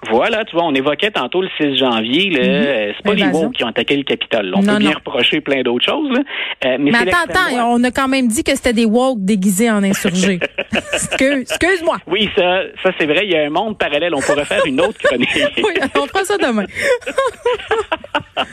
Voilà, 0.06 0.44
tu 0.44 0.54
vois, 0.54 0.64
on 0.64 0.74
évoquait 0.74 1.10
tantôt 1.10 1.42
le 1.42 1.48
6 1.58 1.76
janvier. 1.76 2.30
Là, 2.30 2.40
euh, 2.40 2.92
C'est 2.96 3.02
pas 3.02 3.14
les 3.14 3.26
woke 3.26 3.54
qui 3.54 3.64
ont 3.64 3.68
attaqué 3.68 3.96
le 3.96 4.04
Capitole. 4.04 4.52
On 4.54 4.62
peut 4.62 4.78
bien 4.78 4.92
reprocher 4.92 5.40
plein 5.40 5.62
d'autres 5.62 5.84
choses. 5.84 6.16
Euh, 6.64 6.76
mais, 6.78 6.94
attends, 6.94 7.24
attends, 7.28 7.72
on 7.72 7.82
a 7.82 7.90
quand 7.90 8.06
même 8.06 8.28
dit 8.28 8.44
que 8.44 8.54
c'était 8.54 8.72
des 8.72 8.84
woke 8.84 9.18
déguisés 9.20 9.70
en 9.70 9.82
insurgés. 9.82 10.38
Excuse-moi. 11.20 11.96
Oui, 12.06 12.30
ça, 12.36 12.62
ça 12.82 12.90
c'est 12.98 13.06
vrai. 13.06 13.22
Il 13.24 13.32
y 13.32 13.36
a 13.36 13.42
un 13.42 13.50
monde 13.50 13.76
parallèle. 13.76 14.14
On 14.14 14.20
pourrait 14.20 14.44
faire 14.44 14.64
une 14.66 14.80
autre 14.80 14.98
chronique. 15.02 15.28
oui, 15.56 15.74
on 15.96 16.06
fera 16.06 16.24
ça 16.24 16.38
demain. 16.38 16.64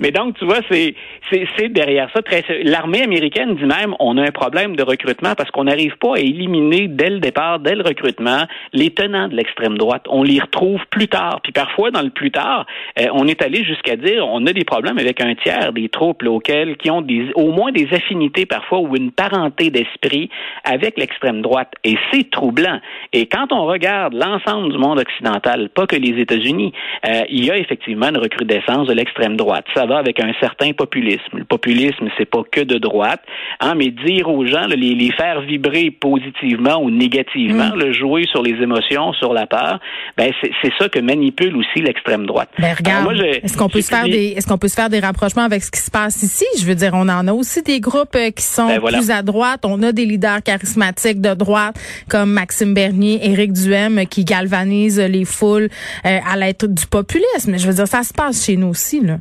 mais 0.00 0.10
donc, 0.10 0.38
tu 0.38 0.44
vois, 0.44 0.60
c'est 0.68 1.68
derrière 1.68 2.10
ça. 2.14 2.20
L'armée 2.62 3.02
américaine 3.02 3.56
dit 3.56 3.64
même, 3.64 3.94
on 3.98 4.16
a 4.16 4.22
un 4.22 4.30
problème 4.30 4.76
de 4.76 4.82
recrutement 4.82 5.34
parce 5.34 5.50
qu'on 5.50 5.64
n'arrive 5.64 5.96
pas 5.98 6.16
à 6.16 6.18
éliminer 6.18 6.88
dès 6.88 7.10
le 7.10 7.18
départ, 7.18 7.58
dès 7.58 7.74
le 7.74 7.82
recrutement, 7.82 8.44
les 8.72 8.90
tenants 8.90 9.28
de 9.28 9.34
l'extrême 9.34 9.76
droite. 9.76 10.04
On 10.08 10.22
les 10.22 10.40
retrouve 10.40 10.80
plus 10.90 11.08
tard. 11.08 11.40
Puis 11.42 11.52
parfois, 11.52 11.90
dans 11.90 12.02
le 12.02 12.10
plus 12.10 12.30
tard, 12.30 12.66
euh, 12.98 13.06
on 13.12 13.26
est 13.26 13.42
allé 13.42 13.64
jusqu'à 13.64 13.96
dire, 13.96 14.26
on 14.26 14.46
a 14.46 14.52
des 14.52 14.64
problèmes 14.64 14.98
avec 14.98 15.20
un 15.20 15.34
tiers 15.34 15.72
des 15.72 15.88
troupes 15.88 16.22
locales 16.22 16.76
qui 16.76 16.90
ont 16.90 17.02
des, 17.02 17.30
au 17.34 17.52
moins 17.52 17.72
des 17.72 17.88
affinités 17.92 18.46
parfois 18.46 18.80
ou 18.80 18.96
une 18.96 19.10
parenté 19.10 19.70
d'esprit 19.70 20.30
avec 20.64 20.98
l'extrême 20.98 21.42
droite. 21.42 21.72
Et 21.84 21.96
c'est 22.12 22.30
troublant. 22.30 22.80
Et 23.12 23.26
quand 23.26 23.52
on 23.52 23.66
regarde 23.66 24.14
l'ensemble 24.14 24.72
du 24.72 24.78
monde 24.78 24.98
occidental, 24.98 25.68
pas 25.70 25.86
que 25.86 25.96
les 25.96 26.20
États-Unis, 26.20 26.72
euh, 27.06 27.22
il 27.28 27.44
y 27.44 27.50
a 27.50 27.56
effectivement 27.56 28.08
une 28.08 28.18
recrudescence 28.18 28.86
de 28.86 28.92
l'extrême 28.92 29.36
droite. 29.36 29.64
Ça 29.74 29.86
avec 29.96 30.20
un 30.20 30.32
certain 30.40 30.72
populisme. 30.72 31.38
Le 31.38 31.44
populisme, 31.44 32.08
c'est 32.16 32.28
pas 32.28 32.42
que 32.50 32.60
de 32.60 32.78
droite, 32.78 33.22
hein, 33.60 33.74
mais 33.74 33.90
dire 33.90 34.28
aux 34.28 34.46
gens, 34.46 34.66
les, 34.66 34.94
les 34.94 35.12
faire 35.12 35.40
vibrer 35.40 35.90
positivement 35.90 36.82
ou 36.82 36.90
négativement, 36.90 37.74
mm. 37.74 37.78
le 37.78 37.92
jouer 37.92 38.24
sur 38.30 38.42
les 38.42 38.54
émotions, 38.62 39.12
sur 39.14 39.32
la 39.32 39.46
peur, 39.46 39.80
ben 40.16 40.32
c'est 40.62 40.72
ça 40.78 40.88
que 40.88 41.00
manipule 41.00 41.56
aussi 41.56 41.80
l'extrême 41.80 42.26
droite. 42.26 42.50
Ben 42.58 42.74
regarde, 42.76 43.12
est-ce 43.42 43.56
qu'on 43.56 43.68
peut 43.68 43.80
se 43.80 43.88
faire 43.88 44.04
des 44.04 44.34
est-ce 44.36 44.46
qu'on 44.46 44.58
peut 44.58 44.68
se 44.68 44.74
faire 44.74 44.90
des 44.90 45.00
rapprochements 45.00 45.42
avec 45.42 45.62
ce 45.62 45.70
qui 45.70 45.80
se 45.80 45.90
passe 45.90 46.22
ici? 46.22 46.44
Je 46.58 46.64
veux 46.64 46.74
dire, 46.74 46.92
on 46.94 47.08
en 47.08 47.26
a 47.26 47.32
aussi 47.32 47.62
des 47.62 47.80
groupes 47.80 48.14
euh, 48.14 48.30
qui 48.30 48.44
sont 48.44 48.66
ben, 48.66 48.80
plus 48.80 49.10
à 49.10 49.22
droite. 49.22 49.60
On 49.64 49.82
a 49.82 49.92
des 49.92 50.04
leaders 50.04 50.42
charismatiques 50.42 51.20
de 51.20 51.34
droite 51.34 51.78
comme 52.08 52.30
Maxime 52.30 52.74
Bernier, 52.74 53.20
Éric 53.22 53.52
Duhem, 53.52 54.06
qui 54.06 54.24
galvanisent 54.24 55.00
les 55.00 55.24
foules 55.24 55.68
euh, 56.06 56.18
à 56.28 56.36
l'aide 56.36 56.72
du 56.74 56.86
populisme. 56.86 57.58
Je 57.58 57.66
veux 57.66 57.74
dire, 57.74 57.88
ça 57.88 58.02
se 58.02 58.12
passe 58.12 58.44
chez 58.44 58.56
nous 58.56 58.68
aussi 58.68 59.00
là. 59.00 59.18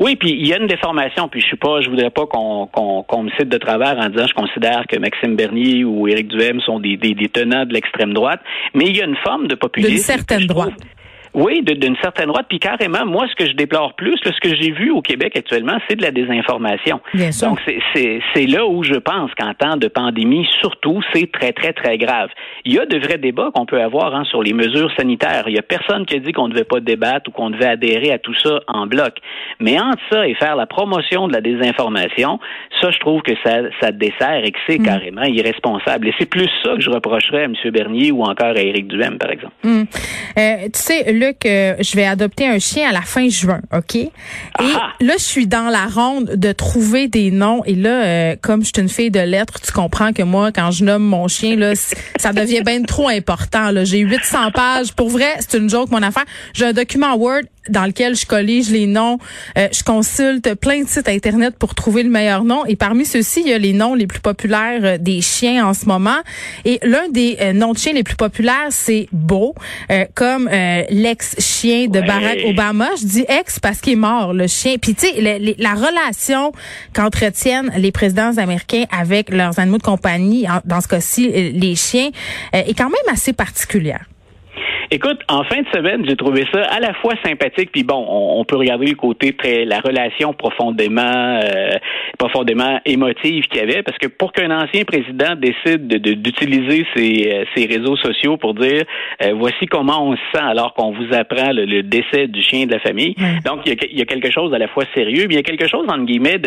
Oui, 0.00 0.16
puis 0.16 0.30
il 0.30 0.46
y 0.46 0.54
a 0.54 0.58
une 0.58 0.66
déformation, 0.66 1.28
puis 1.28 1.42
je 1.42 1.46
suis 1.46 1.58
pas, 1.58 1.82
je 1.82 1.90
voudrais 1.90 2.10
pas 2.10 2.26
qu'on 2.26 2.66
qu'on 2.66 3.22
me 3.22 3.30
cite 3.38 3.50
de 3.50 3.58
travers 3.58 3.98
en 3.98 4.08
disant 4.08 4.26
je 4.26 4.34
considère 4.34 4.86
que 4.88 4.98
Maxime 4.98 5.36
Bernier 5.36 5.84
ou 5.84 6.08
Éric 6.08 6.28
Duhem 6.28 6.60
sont 6.62 6.80
des, 6.80 6.96
des, 6.96 7.14
des 7.14 7.28
tenants 7.28 7.66
de 7.66 7.74
l'extrême 7.74 8.14
droite, 8.14 8.40
mais 8.74 8.86
il 8.86 8.96
y 8.96 9.02
a 9.02 9.04
une 9.04 9.16
forme 9.16 9.46
de 9.46 9.54
populisme. 9.54 9.92
D'une 9.92 10.02
certaine 10.02 10.46
droite 10.46 10.72
Oui, 11.34 11.62
d'une 11.62 11.96
certaine 11.96 12.26
droite. 12.26 12.46
Puis 12.48 12.58
carrément, 12.58 13.06
moi, 13.06 13.26
ce 13.28 13.34
que 13.36 13.48
je 13.48 13.54
déplore 13.54 13.94
plus, 13.94 14.18
ce 14.24 14.40
que 14.40 14.54
j'ai 14.54 14.72
vu 14.72 14.90
au 14.90 15.00
Québec 15.00 15.36
actuellement, 15.36 15.78
c'est 15.88 15.96
de 15.96 16.02
la 16.02 16.10
désinformation. 16.10 17.00
Bien 17.14 17.30
sûr. 17.30 17.48
Donc, 17.48 17.60
c'est 17.94 18.46
là 18.46 18.66
où 18.66 18.82
je 18.82 18.94
pense 18.94 19.30
qu'en 19.38 19.54
temps 19.54 19.76
de 19.76 19.88
pandémie, 19.88 20.46
surtout, 20.60 21.00
c'est 21.12 21.30
très, 21.30 21.52
très, 21.52 21.72
très 21.72 21.98
grave. 21.98 22.30
Il 22.64 22.74
y 22.74 22.78
a 22.78 22.86
de 22.86 22.98
vrais 22.98 23.18
débats 23.18 23.50
qu'on 23.54 23.66
peut 23.66 23.80
avoir 23.80 24.14
hein, 24.14 24.24
sur 24.24 24.42
les 24.42 24.52
mesures 24.52 24.90
sanitaires. 24.96 25.44
Il 25.46 25.54
y 25.54 25.58
a 25.58 25.62
personne 25.62 26.04
qui 26.06 26.16
a 26.16 26.18
dit 26.18 26.32
qu'on 26.32 26.48
ne 26.48 26.52
devait 26.52 26.64
pas 26.64 26.80
débattre 26.80 27.30
ou 27.30 27.32
qu'on 27.32 27.50
devait 27.50 27.66
adhérer 27.66 28.12
à 28.12 28.18
tout 28.18 28.34
ça 28.34 28.60
en 28.66 28.86
bloc. 28.86 29.14
Mais 29.60 29.78
entre 29.78 30.02
ça 30.10 30.26
et 30.26 30.34
faire 30.34 30.56
la 30.56 30.66
promotion 30.66 31.28
de 31.28 31.32
la 31.32 31.40
désinformation, 31.40 32.40
ça, 32.80 32.90
je 32.90 32.98
trouve 32.98 33.22
que 33.22 33.32
ça, 33.44 33.60
ça 33.80 33.92
dessert 33.92 34.42
et 34.44 34.50
que 34.50 34.58
c'est 34.66 34.78
mm. 34.78 34.84
carrément 34.84 35.24
irresponsable. 35.24 36.08
Et 36.08 36.14
c'est 36.18 36.28
plus 36.28 36.48
ça 36.64 36.74
que 36.74 36.80
je 36.80 36.90
reprocherais 36.90 37.42
à 37.42 37.44
M. 37.44 37.54
Bernier 37.72 38.10
ou 38.10 38.22
encore 38.22 38.56
à 38.56 38.60
Éric 38.60 38.88
Duhem, 38.88 39.18
par 39.18 39.30
exemple. 39.30 39.54
Mm. 39.62 39.82
Euh, 40.38 40.56
tu 40.64 40.70
sais, 40.74 41.12
Luc, 41.20 41.40
je 41.44 41.96
vais 41.96 42.06
adopter 42.06 42.46
un 42.46 42.58
chien 42.58 42.88
à 42.88 42.92
la 42.92 43.02
fin 43.02 43.28
juin, 43.28 43.60
OK? 43.76 43.96
Et 43.96 44.10
là, 45.00 45.14
je 45.18 45.22
suis 45.22 45.46
dans 45.46 45.68
la 45.68 45.86
ronde 45.86 46.30
de 46.36 46.52
trouver 46.52 47.08
des 47.08 47.30
noms. 47.30 47.62
Et 47.64 47.74
là, 47.74 48.04
euh, 48.04 48.36
comme 48.40 48.62
je 48.62 48.70
suis 48.74 48.82
une 48.82 48.88
fille 48.88 49.10
de 49.10 49.20
lettres, 49.20 49.60
tu 49.60 49.72
comprends 49.72 50.12
que 50.12 50.22
moi, 50.22 50.52
quand 50.52 50.70
je 50.70 50.84
nomme 50.84 51.02
mon 51.02 51.28
chien, 51.28 51.56
là, 51.56 51.72
ça 52.16 52.32
devient 52.32 52.62
bien 52.62 52.82
trop 52.82 53.08
important. 53.08 53.70
J'ai 53.84 53.98
800 53.98 54.50
pages. 54.52 54.92
Pour 54.92 55.08
vrai, 55.08 55.36
c'est 55.40 55.58
une 55.58 55.68
joke, 55.68 55.90
mon 55.90 56.02
affaire. 56.02 56.24
J'ai 56.54 56.66
un 56.66 56.72
document 56.72 57.14
Word 57.16 57.42
dans 57.68 57.84
lequel 57.84 58.16
je 58.16 58.26
collige 58.26 58.70
les 58.70 58.86
noms. 58.86 59.18
Euh, 59.58 59.68
je 59.72 59.82
consulte 59.82 60.54
plein 60.54 60.82
de 60.82 60.88
sites 60.88 61.08
Internet 61.08 61.56
pour 61.58 61.74
trouver 61.74 62.02
le 62.02 62.10
meilleur 62.10 62.44
nom. 62.44 62.64
Et 62.64 62.76
parmi 62.76 63.04
ceux-ci, 63.04 63.42
il 63.44 63.50
y 63.50 63.52
a 63.52 63.58
les 63.58 63.72
noms 63.72 63.94
les 63.94 64.06
plus 64.06 64.20
populaires 64.20 64.80
euh, 64.82 64.98
des 64.98 65.20
chiens 65.20 65.66
en 65.66 65.74
ce 65.74 65.86
moment. 65.86 66.18
Et 66.64 66.78
l'un 66.82 67.08
des 67.10 67.52
noms 67.54 67.72
de 67.72 67.78
chiens 67.78 67.92
les 67.92 68.02
plus 68.02 68.16
populaires, 68.16 68.68
c'est 68.70 69.08
Beau, 69.12 69.54
comme 70.14 70.48
l'ex-chien 71.10 71.88
de 71.88 72.00
Barack 72.00 72.38
Obama. 72.46 72.88
Je 73.00 73.06
dis 73.06 73.24
ex 73.28 73.58
parce 73.58 73.80
qu'il 73.80 73.94
est 73.94 73.96
mort, 73.96 74.32
le 74.32 74.46
chien. 74.46 74.76
Puis 74.80 74.94
tu 74.94 75.06
sais, 75.08 75.54
la 75.58 75.74
relation 75.74 76.52
qu'entretiennent 76.92 77.72
les 77.76 77.92
présidents 77.92 78.36
américains 78.36 78.84
avec 78.90 79.30
leurs 79.30 79.58
animaux 79.58 79.78
de 79.78 79.82
compagnie, 79.82 80.46
dans 80.64 80.80
ce 80.80 80.88
cas-ci 80.88 81.28
les 81.52 81.74
chiens, 81.74 82.10
euh, 82.54 82.62
est 82.66 82.74
quand 82.74 82.90
même 82.90 83.12
assez 83.14 83.32
particulière. 83.32 84.09
Écoute, 84.92 85.20
en 85.28 85.44
fin 85.44 85.62
de 85.62 85.68
semaine, 85.72 86.04
j'ai 86.04 86.16
trouvé 86.16 86.44
ça 86.52 86.64
à 86.64 86.80
la 86.80 86.92
fois 86.94 87.14
sympathique, 87.24 87.70
puis 87.70 87.84
bon, 87.84 88.04
on, 88.08 88.44
peut 88.44 88.56
regarder 88.56 88.86
le 88.86 88.96
côté 88.96 89.32
très, 89.34 89.64
la 89.64 89.78
relation 89.78 90.32
profondément, 90.32 91.38
euh, 91.44 91.78
profondément 92.18 92.80
émotive 92.84 93.44
qu'il 93.44 93.60
y 93.60 93.62
avait, 93.62 93.84
parce 93.84 93.96
que 93.98 94.08
pour 94.08 94.32
qu'un 94.32 94.50
ancien 94.50 94.82
président 94.82 95.36
décide 95.36 95.86
d'utiliser 95.86 96.84
ses, 96.96 97.30
euh, 97.32 97.44
ses, 97.54 97.66
réseaux 97.66 97.94
sociaux 97.98 98.36
pour 98.36 98.54
dire, 98.54 98.82
euh, 99.22 99.32
voici 99.38 99.66
comment 99.66 100.08
on 100.08 100.16
se 100.16 100.22
sent 100.34 100.42
alors 100.42 100.74
qu'on 100.74 100.90
vous 100.90 101.14
apprend 101.14 101.52
le, 101.52 101.82
décès 101.84 102.26
du 102.26 102.42
chien 102.42 102.66
de 102.66 102.72
la 102.72 102.80
famille. 102.80 103.14
Donc, 103.44 103.60
il 103.66 103.68
y, 103.68 103.76
a, 103.76 103.86
il 103.92 103.96
y, 103.96 104.02
a, 104.02 104.06
quelque 104.06 104.32
chose 104.32 104.52
à 104.52 104.58
la 104.58 104.66
fois 104.66 104.86
sérieux, 104.92 105.26
mais 105.28 105.34
il 105.34 105.36
y 105.36 105.38
a 105.38 105.44
quelque 105.44 105.68
chose, 105.68 105.86
entre 105.88 106.04
guillemets, 106.04 106.38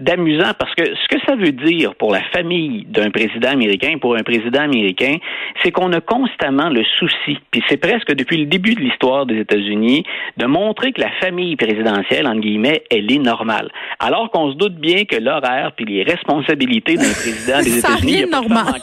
d'amusant, 0.00 0.50
parce 0.58 0.74
que 0.74 0.84
ce 0.84 1.08
que 1.08 1.20
ça 1.28 1.36
veut 1.36 1.52
dire 1.52 1.94
pour 1.94 2.12
la 2.12 2.22
famille 2.32 2.86
d'un 2.88 3.10
président 3.10 3.50
américain, 3.50 3.98
pour 4.00 4.16
un 4.16 4.24
président 4.24 4.62
américain, 4.62 5.14
c'est 5.62 5.70
qu'on 5.70 5.92
a 5.92 6.00
constamment 6.00 6.70
le 6.70 6.82
souci, 6.98 7.38
puis 7.52 7.62
c'est 7.68 7.83
presque 7.84 8.14
depuis 8.14 8.38
le 8.38 8.46
début 8.46 8.74
de 8.74 8.80
l'histoire 8.80 9.26
des 9.26 9.40
États-Unis 9.40 10.04
de 10.38 10.46
montrer 10.46 10.92
que 10.92 11.02
la 11.02 11.10
famille 11.20 11.54
présidentielle, 11.54 12.26
en 12.26 12.36
guillemets, 12.36 12.82
elle 12.90 13.12
est 13.12 13.18
normale. 13.18 13.70
Alors 13.98 14.30
qu'on 14.30 14.52
se 14.52 14.56
doute 14.56 14.76
bien 14.76 15.04
que 15.04 15.16
l'horaire 15.16 15.72
puis 15.76 15.84
les 15.84 16.02
responsabilités 16.02 16.96
d'un 16.96 17.12
président 17.12 17.60
des 17.60 17.78
États-Unis, 17.78 18.22
il 18.24 18.30
normal. 18.30 18.80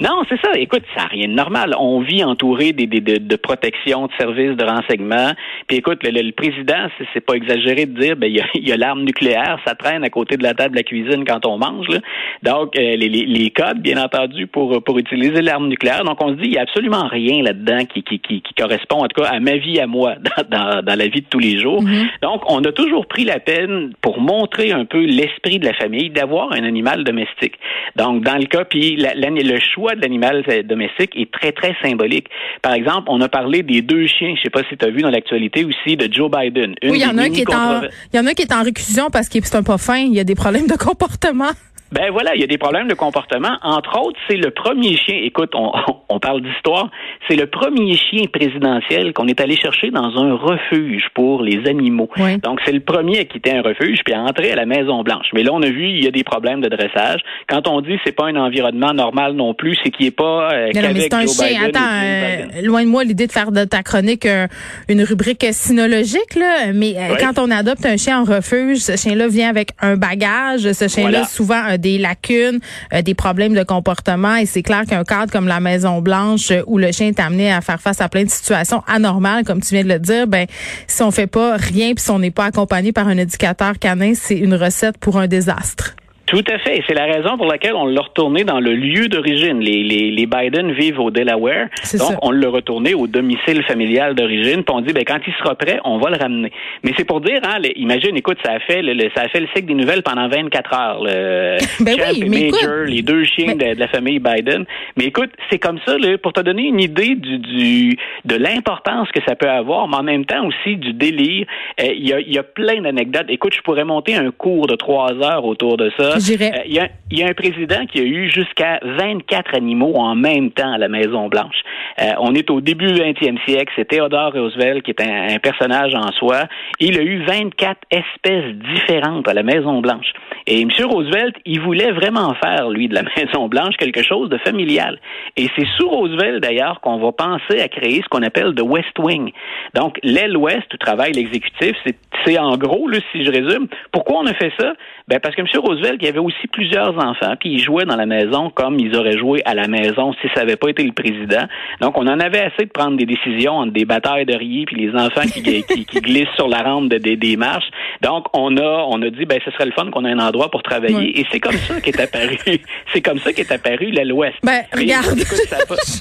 Non, 0.00 0.22
c'est 0.28 0.40
ça. 0.40 0.52
Écoute, 0.54 0.82
ça 0.94 1.02
n'a 1.02 1.08
rien 1.08 1.28
de 1.28 1.32
normal. 1.32 1.74
On 1.78 2.00
vit 2.00 2.22
entouré 2.22 2.72
des, 2.72 2.86
des, 2.86 3.00
de, 3.00 3.16
de 3.18 3.36
protection, 3.36 4.06
de 4.06 4.12
services 4.18 4.56
de 4.56 4.64
renseignement. 4.64 5.32
Puis 5.66 5.78
écoute, 5.78 6.02
le, 6.04 6.10
le, 6.10 6.32
président, 6.32 6.88
c'est 7.12 7.20
pas 7.20 7.34
exagéré 7.34 7.86
de 7.86 7.98
dire, 7.98 8.16
ben 8.16 8.30
il 8.54 8.68
y 8.68 8.72
a, 8.72 8.76
l'arme 8.76 9.02
nucléaire, 9.02 9.58
ça 9.66 9.74
traîne 9.74 10.04
à 10.04 10.10
côté 10.10 10.36
de 10.36 10.42
la 10.42 10.54
table 10.54 10.72
de 10.72 10.76
la 10.76 10.82
cuisine 10.84 11.24
quand 11.24 11.44
on 11.46 11.58
mange. 11.58 11.88
Là. 11.88 11.98
Donc 12.42 12.76
euh, 12.76 12.96
les, 12.96 13.08
les, 13.08 13.26
les, 13.26 13.50
codes, 13.50 13.80
bien 13.80 14.02
entendu, 14.02 14.46
pour 14.46 14.82
pour 14.84 14.98
utiliser 14.98 15.42
l'arme 15.42 15.68
nucléaire. 15.68 16.04
Donc 16.04 16.22
on 16.22 16.28
se 16.28 16.34
dit, 16.34 16.46
il 16.46 16.52
y 16.54 16.58
a 16.58 16.62
absolument 16.62 17.08
rien 17.08 17.42
là-dedans 17.42 17.84
qui, 17.86 18.02
qui, 18.02 18.20
qui, 18.20 18.40
qui, 18.40 18.54
correspond 18.54 19.04
en 19.04 19.08
tout 19.08 19.20
cas 19.22 19.28
à 19.28 19.40
ma 19.40 19.56
vie 19.56 19.80
à 19.80 19.86
moi 19.86 20.14
dans, 20.50 20.58
dans, 20.58 20.82
dans 20.82 20.98
la 20.98 21.08
vie 21.08 21.22
de 21.22 21.26
tous 21.28 21.38
les 21.38 21.58
jours. 21.58 21.82
Mm-hmm. 21.82 22.20
Donc 22.22 22.42
on 22.50 22.62
a 22.64 22.72
toujours 22.72 23.06
pris 23.06 23.24
la 23.24 23.40
peine 23.40 23.92
pour 24.00 24.20
montrer 24.20 24.72
un 24.72 24.84
peu 24.84 25.04
l'esprit 25.04 25.58
de 25.58 25.66
la 25.66 25.74
famille 25.74 26.10
d'avoir 26.10 26.52
un 26.52 26.64
animal 26.64 27.04
domestique. 27.04 27.54
Donc 27.96 28.22
dans 28.22 28.36
le 28.36 28.46
cas, 28.46 28.64
puis 28.64 28.96
la, 28.96 29.14
le 29.14 29.58
choix 29.74 29.94
de 29.94 30.00
l'animal 30.00 30.44
domestique 30.64 31.12
est 31.16 31.30
très, 31.30 31.52
très 31.52 31.74
symbolique. 31.82 32.28
Par 32.62 32.72
exemple, 32.72 33.08
on 33.08 33.20
a 33.20 33.28
parlé 33.28 33.62
des 33.62 33.82
deux 33.82 34.06
chiens, 34.06 34.34
je 34.36 34.42
sais 34.42 34.50
pas 34.50 34.62
si 34.68 34.76
tu 34.76 34.84
as 34.84 34.90
vu 34.90 35.02
dans 35.02 35.10
l'actualité 35.10 35.64
aussi, 35.64 35.96
de 35.96 36.12
Joe 36.12 36.30
Biden. 36.30 36.74
oui, 36.82 36.98
il 36.98 37.02
y 37.02 37.06
en 37.06 37.18
a 37.18 37.22
un 37.22 37.30
qui 37.30 37.42
est 37.42 37.54
en, 37.54 37.82
il 38.12 38.16
y 38.16 38.20
en 38.20 38.26
a 38.26 38.34
qui 38.34 38.42
est 38.42 38.52
en 38.52 38.62
réclusion 38.62 39.10
parce 39.10 39.28
qu'il 39.28 39.42
est 39.42 39.54
un 39.54 39.62
pas 39.62 39.78
fin, 39.78 39.98
il 39.98 40.14
y 40.14 40.20
a 40.20 40.24
des 40.24 40.34
problèmes 40.34 40.66
de 40.66 40.76
comportement. 40.76 41.52
Ben 41.92 42.10
voilà, 42.10 42.34
il 42.34 42.40
y 42.40 42.44
a 42.44 42.46
des 42.46 42.58
problèmes 42.58 42.88
de 42.88 42.94
comportement. 42.94 43.56
Entre 43.62 43.98
autres, 44.00 44.18
c'est 44.28 44.36
le 44.36 44.50
premier 44.50 44.96
chien. 44.96 45.18
Écoute, 45.22 45.50
on, 45.54 45.72
on 46.08 46.18
parle 46.18 46.42
d'histoire. 46.42 46.90
C'est 47.28 47.36
le 47.36 47.46
premier 47.46 47.96
chien 47.96 48.24
présidentiel 48.32 49.12
qu'on 49.12 49.26
est 49.26 49.40
allé 49.40 49.56
chercher 49.56 49.90
dans 49.90 50.16
un 50.18 50.34
refuge 50.34 51.04
pour 51.14 51.42
les 51.42 51.68
animaux. 51.68 52.08
Donc 52.42 52.60
c'est 52.64 52.72
le 52.72 52.80
premier 52.80 53.20
à 53.20 53.24
quitter 53.24 53.56
un 53.56 53.62
refuge 53.62 54.00
puis 54.04 54.14
à 54.14 54.20
entrer 54.20 54.52
à 54.52 54.56
la 54.56 54.66
Maison 54.66 55.02
Blanche. 55.02 55.26
Mais 55.34 55.42
là, 55.42 55.50
on 55.52 55.62
a 55.62 55.68
vu, 55.68 55.88
il 55.88 56.04
y 56.04 56.06
a 56.06 56.10
des 56.10 56.24
problèmes 56.24 56.60
de 56.60 56.68
dressage. 56.68 57.20
Quand 57.48 57.68
on 57.68 57.80
dit 57.80 57.96
c'est 58.04 58.12
pas 58.12 58.26
un 58.26 58.36
environnement 58.36 58.92
normal 58.92 59.34
non 59.34 59.54
plus, 59.54 59.76
c'est 59.82 59.90
qu'il 59.90 60.06
est 60.06 60.10
pas 60.10 60.52
euh, 60.52 60.70
non, 60.74 60.90
mais 60.94 61.00
c'est 61.00 61.14
un 61.14 61.26
chien. 61.26 61.62
Attends, 61.66 61.80
euh, 61.80 62.62
loin 62.62 62.82
de 62.82 62.88
moi 62.88 63.04
l'idée 63.04 63.26
de 63.26 63.32
faire 63.32 63.52
de 63.52 63.64
ta 63.64 63.82
chronique 63.82 64.26
euh, 64.26 64.46
une 64.88 65.02
rubrique 65.02 65.46
sinologique 65.52 66.34
là. 66.36 66.72
Mais 66.74 66.94
euh, 66.96 67.16
quand 67.18 67.38
on 67.38 67.50
adopte 67.50 67.84
un 67.86 67.96
chien 67.96 68.20
en 68.20 68.24
refuge, 68.24 68.78
ce 68.78 68.96
chien-là 68.96 69.28
vient 69.28 69.48
avec 69.48 69.70
un 69.80 69.96
bagage. 69.96 70.72
Ce 70.72 70.88
chien-là 70.88 71.24
souvent 71.24 71.77
des 71.78 71.98
lacunes, 71.98 72.60
euh, 72.92 73.02
des 73.02 73.14
problèmes 73.14 73.54
de 73.54 73.62
comportement. 73.62 74.36
Et 74.36 74.46
c'est 74.46 74.62
clair 74.62 74.84
qu'un 74.86 75.04
cadre 75.04 75.32
comme 75.32 75.48
la 75.48 75.60
Maison 75.60 76.00
Blanche, 76.00 76.50
euh, 76.50 76.62
où 76.66 76.78
le 76.78 76.92
chien 76.92 77.08
est 77.08 77.20
amené 77.20 77.52
à 77.52 77.60
faire 77.60 77.80
face 77.80 78.00
à 78.00 78.08
plein 78.08 78.24
de 78.24 78.30
situations 78.30 78.82
anormales, 78.86 79.44
comme 79.44 79.60
tu 79.60 79.74
viens 79.74 79.84
de 79.84 79.88
le 79.88 79.98
dire, 79.98 80.26
ben 80.26 80.46
si 80.86 81.02
on 81.02 81.10
fait 81.10 81.26
pas 81.26 81.56
rien 81.56 81.94
puis 81.94 82.04
si 82.04 82.10
on 82.10 82.18
n'est 82.18 82.30
pas 82.30 82.46
accompagné 82.46 82.92
par 82.92 83.08
un 83.08 83.16
éducateur 83.16 83.78
canin, 83.78 84.12
c'est 84.14 84.36
une 84.36 84.54
recette 84.54 84.98
pour 84.98 85.18
un 85.18 85.26
désastre. 85.26 85.94
Tout 86.28 86.44
à 86.46 86.58
fait. 86.58 86.82
C'est 86.86 86.94
la 86.94 87.06
raison 87.06 87.38
pour 87.38 87.46
laquelle 87.46 87.74
on 87.74 87.86
l'a 87.86 88.02
retourné 88.02 88.44
dans 88.44 88.60
le 88.60 88.74
lieu 88.74 89.08
d'origine. 89.08 89.60
Les, 89.60 89.82
les, 89.82 90.10
les, 90.10 90.26
Biden 90.26 90.72
vivent 90.72 91.00
au 91.00 91.10
Delaware. 91.10 91.68
Donc, 91.94 92.18
on 92.20 92.30
l'a 92.32 92.50
retourné 92.50 92.92
au 92.92 93.06
domicile 93.06 93.62
familial 93.62 94.14
d'origine. 94.14 94.62
Puis 94.62 94.74
on 94.74 94.82
dit, 94.82 94.92
ben, 94.92 95.04
quand 95.06 95.20
il 95.26 95.32
sera 95.34 95.54
prêt, 95.54 95.80
on 95.84 95.96
va 95.96 96.10
le 96.10 96.18
ramener. 96.18 96.52
Mais 96.84 96.92
c'est 96.98 97.06
pour 97.06 97.22
dire, 97.22 97.40
hein, 97.44 97.62
imagine, 97.76 98.14
écoute, 98.14 98.36
ça 98.44 98.52
a 98.52 98.60
fait 98.60 98.82
le, 98.82 99.08
ça 99.14 99.22
a 99.22 99.28
fait 99.28 99.40
le 99.40 99.46
cycle 99.54 99.68
des 99.68 99.74
nouvelles 99.74 100.02
pendant 100.02 100.28
24 100.28 100.74
heures. 100.74 101.02
Le 101.02 101.56
ben 101.80 101.96
oui, 102.10 102.24
mais 102.28 102.50
Major, 102.50 102.84
les 102.84 103.00
deux 103.00 103.24
chiens 103.24 103.54
de, 103.54 103.78
la 103.78 103.88
famille 103.88 104.18
Biden. 104.18 104.66
Mais 104.98 105.04
écoute, 105.06 105.30
c'est 105.50 105.58
comme 105.58 105.78
ça, 105.86 105.96
là, 105.96 106.18
pour 106.18 106.34
te 106.34 106.40
donner 106.40 106.64
une 106.64 106.80
idée 106.80 107.14
du, 107.14 107.38
du 107.38 107.98
de 108.26 108.36
l'importance 108.36 109.08
que 109.12 109.20
ça 109.26 109.34
peut 109.34 109.48
avoir, 109.48 109.88
mais 109.88 109.96
en 109.96 110.02
même 110.02 110.26
temps 110.26 110.46
aussi 110.46 110.76
du 110.76 110.92
délire. 110.92 111.46
Euh, 111.80 111.86
il 111.94 112.06
y, 112.06 112.12
a, 112.12 112.20
y 112.20 112.36
a 112.36 112.42
plein 112.42 112.82
d'anecdotes. 112.82 113.26
Écoute, 113.30 113.54
je 113.54 113.62
pourrais 113.62 113.84
monter 113.84 114.14
un 114.14 114.30
cours 114.30 114.66
de 114.66 114.76
trois 114.76 115.12
heures 115.14 115.46
autour 115.46 115.78
de 115.78 115.90
ça. 115.96 116.17
Euh, 116.18 116.62
il 116.66 116.74
y, 117.10 117.22
a, 117.22 117.26
un 117.26 117.34
président 117.34 117.86
qui 117.86 118.00
a 118.00 118.02
eu 118.02 118.28
jusqu'à 118.28 118.80
24 118.82 119.54
animaux 119.54 119.94
en 119.96 120.16
même 120.16 120.50
temps 120.50 120.72
à 120.72 120.78
la 120.78 120.88
Maison-Blanche. 120.88 121.56
Euh, 122.00 122.12
on 122.18 122.34
est 122.34 122.50
au 122.50 122.60
début 122.60 122.92
du 122.92 123.00
20e 123.00 123.38
siècle. 123.46 123.72
C'est 123.76 123.86
Theodore 123.86 124.32
Roosevelt 124.32 124.82
qui 124.82 124.90
est 124.90 125.00
un, 125.00 125.38
personnage 125.38 125.94
en 125.94 126.10
soi. 126.12 126.44
Il 126.80 126.98
a 126.98 127.02
eu 127.02 127.24
24 127.24 127.78
espèces 127.90 128.52
différentes 128.74 129.28
à 129.28 129.34
la 129.34 129.42
Maison-Blanche. 129.44 130.12
Et 130.46 130.62
M. 130.62 130.70
Roosevelt, 130.84 131.36
il 131.44 131.60
voulait 131.60 131.92
vraiment 131.92 132.34
faire, 132.42 132.68
lui, 132.68 132.88
de 132.88 132.94
la 132.94 133.02
Maison-Blanche 133.16 133.76
quelque 133.76 134.02
chose 134.02 134.28
de 134.28 134.38
familial. 134.38 134.98
Et 135.36 135.48
c'est 135.56 135.66
sous 135.76 135.88
Roosevelt, 135.88 136.42
d'ailleurs, 136.42 136.80
qu'on 136.80 136.98
va 136.98 137.12
penser 137.12 137.60
à 137.60 137.68
créer 137.68 138.02
ce 138.02 138.08
qu'on 138.08 138.22
appelle 138.22 138.54
le 138.56 138.62
West 138.62 138.98
Wing. 138.98 139.30
Donc, 139.74 139.98
l'aile 140.02 140.36
ouest 140.36 140.72
où 140.74 140.76
travaille 140.78 141.12
l'exécutif, 141.12 141.76
c'est 141.84 142.38
en 142.38 142.56
gros, 142.56 142.88
là, 142.88 142.98
si 143.12 143.24
je 143.24 143.30
résume, 143.30 143.68
pourquoi 143.92 144.18
on 144.18 144.26
a 144.26 144.34
fait 144.34 144.52
ça? 144.58 144.72
Ben, 145.06 145.20
parce 145.20 145.34
que 145.34 145.40
M. 145.40 145.46
Roosevelt, 145.54 145.98
y 146.08 146.10
avait 146.10 146.18
aussi 146.18 146.46
plusieurs 146.52 146.96
enfants, 146.98 147.34
puis 147.38 147.50
ils 147.50 147.62
jouaient 147.62 147.84
dans 147.84 147.96
la 147.96 148.06
maison 148.06 148.50
comme 148.50 148.78
ils 148.78 148.94
auraient 148.96 149.18
joué 149.18 149.42
à 149.44 149.54
la 149.54 149.68
maison 149.68 150.12
si 150.20 150.28
ça 150.34 150.40
n'avait 150.40 150.56
pas 150.56 150.68
été 150.68 150.82
le 150.82 150.92
président. 150.92 151.46
Donc, 151.80 151.96
on 151.96 152.06
en 152.06 152.20
avait 152.20 152.40
assez 152.40 152.64
de 152.64 152.70
prendre 152.70 152.96
des 152.96 153.06
décisions 153.06 153.58
entre 153.58 153.72
des 153.72 153.84
batailles 153.84 154.26
de 154.26 154.34
riz 154.34 154.64
puis 154.66 154.76
les 154.76 154.94
enfants 154.94 155.22
qui, 155.32 155.42
qui, 155.62 156.00
glissent 156.00 156.34
sur 156.36 156.48
la 156.48 156.62
rampe 156.62 156.88
de, 156.88 156.98
des 156.98 157.36
marches. 157.36 157.68
Donc, 158.02 158.26
on 158.32 158.56
a, 158.56 158.86
on 158.88 159.00
a 159.02 159.10
dit, 159.10 159.24
ben, 159.24 159.38
ce 159.44 159.50
serait 159.50 159.66
le 159.66 159.72
fun 159.72 159.90
qu'on 159.90 160.04
ait 160.04 160.12
un 160.12 160.18
endroit 160.18 160.50
pour 160.50 160.62
travailler. 160.62 161.18
Et 161.20 161.26
c'est 161.30 161.40
comme 161.40 161.56
ça 161.56 161.80
qu'est 161.80 162.00
apparu, 162.00 162.38
c'est 162.92 163.00
comme 163.00 163.18
ça 163.18 163.32
qu'est 163.32 163.50
apparu 163.50 163.92
ouest. 164.12 164.36
Ben, 164.42 164.62
regarde. 164.72 165.18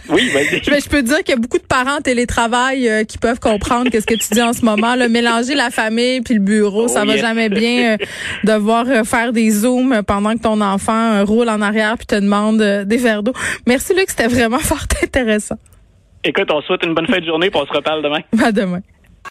oui, 0.10 0.30
vas-y. 0.30 0.64
je 0.64 0.90
peux 0.90 1.02
te 1.02 1.08
dire 1.08 1.18
qu'il 1.20 1.30
y 1.30 1.38
a 1.38 1.40
beaucoup 1.40 1.58
de 1.58 1.68
parents 1.68 2.02
télétravail 2.02 2.88
euh, 2.88 3.04
qui 3.04 3.18
peuvent 3.18 3.40
comprendre 3.40 3.90
qu'est-ce 3.90 4.06
que 4.06 4.16
tu 4.16 4.34
dis 4.34 4.42
en 4.42 4.54
ce 4.54 4.64
moment. 4.64 4.96
Le 4.96 5.10
mélanger 5.10 5.56
la 5.56 5.70
famille 5.70 6.22
puis 6.22 6.36
le 6.36 6.40
bureau, 6.40 6.88
ça 6.88 7.02
oh, 7.04 7.08
va 7.08 7.18
jamais 7.18 7.50
bien 7.50 7.94
euh, 7.94 7.98
devoir 8.44 8.86
euh, 8.88 9.04
faire 9.04 9.34
des 9.34 9.50
zooms 9.50 9.97
pendant 10.06 10.34
que 10.34 10.42
ton 10.42 10.62
enfant 10.62 11.24
roule 11.26 11.50
en 11.50 11.62
arrière 11.62 11.98
puis 11.98 12.08
te 12.08 12.16
demande 12.16 12.62
des 12.62 12.98
verres 12.98 13.24
d'eau. 13.24 13.34
Merci 13.66 13.94
Luc, 13.94 14.10
c'était 14.10 14.28
vraiment 14.28 14.60
fort 14.60 14.86
intéressant. 15.04 15.58
Écoute, 16.24 16.52
on 16.52 16.62
souhaite 16.62 16.84
une 16.84 16.94
bonne 16.94 17.08
fin 17.08 17.20
de 17.20 17.26
journée, 17.26 17.50
puis 17.50 17.60
on 17.62 17.66
se 17.66 17.72
reparle 17.72 18.04
demain. 18.04 18.20
À 18.44 18.52
demain. 18.52 18.82